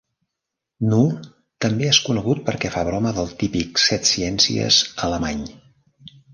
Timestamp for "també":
1.65-1.89